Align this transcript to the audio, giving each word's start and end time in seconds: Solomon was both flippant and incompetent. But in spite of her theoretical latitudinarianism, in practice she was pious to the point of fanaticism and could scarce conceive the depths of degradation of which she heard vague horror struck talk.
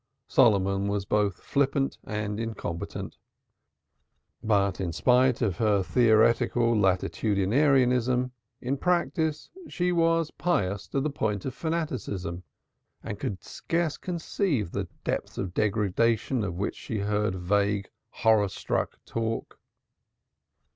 Solomon 0.27 0.87
was 0.87 1.05
both 1.05 1.35
flippant 1.43 1.99
and 2.05 2.39
incompetent. 2.39 3.17
But 4.43 4.81
in 4.81 4.91
spite 4.93 5.43
of 5.43 5.57
her 5.57 5.83
theoretical 5.83 6.75
latitudinarianism, 6.75 8.31
in 8.61 8.77
practice 8.77 9.51
she 9.69 9.91
was 9.91 10.31
pious 10.31 10.87
to 10.87 11.01
the 11.01 11.11
point 11.11 11.45
of 11.45 11.53
fanaticism 11.53 12.41
and 13.03 13.19
could 13.19 13.43
scarce 13.43 13.97
conceive 13.97 14.71
the 14.71 14.87
depths 15.03 15.37
of 15.37 15.53
degradation 15.53 16.43
of 16.43 16.55
which 16.57 16.77
she 16.77 16.97
heard 16.97 17.35
vague 17.35 17.87
horror 18.09 18.49
struck 18.49 18.97
talk. 19.05 19.59